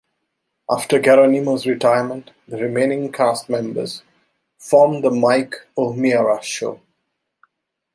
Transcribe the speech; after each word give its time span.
After 0.67 0.97
Geronimo's 0.99 1.67
retirement, 1.67 2.31
the 2.47 2.57
remaining 2.57 3.11
cast 3.11 3.49
members 3.49 4.01
formed 4.57 5.03
the 5.03 5.11
Mike 5.11 5.53
O'Meara 5.77 6.41
Show. 6.41 6.81